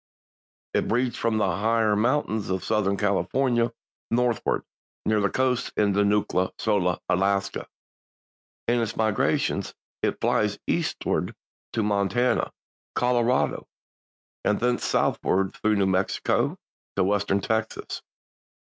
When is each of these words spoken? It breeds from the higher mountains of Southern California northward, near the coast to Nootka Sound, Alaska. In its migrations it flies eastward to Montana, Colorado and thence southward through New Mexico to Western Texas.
It 0.73 0.87
breeds 0.87 1.15
from 1.15 1.37
the 1.37 1.45
higher 1.57 1.95
mountains 1.95 2.49
of 2.49 2.63
Southern 2.63 2.97
California 2.97 3.71
northward, 4.09 4.63
near 5.05 5.19
the 5.21 5.29
coast 5.29 5.71
to 5.77 5.85
Nootka 5.85 6.51
Sound, 6.57 6.97
Alaska. 7.07 7.67
In 8.67 8.81
its 8.81 8.97
migrations 8.97 9.75
it 10.01 10.19
flies 10.19 10.57
eastward 10.65 11.35
to 11.73 11.83
Montana, 11.83 12.51
Colorado 12.95 13.67
and 14.43 14.59
thence 14.59 14.83
southward 14.85 15.53
through 15.53 15.75
New 15.75 15.85
Mexico 15.85 16.57
to 16.95 17.03
Western 17.03 17.39
Texas. 17.39 18.01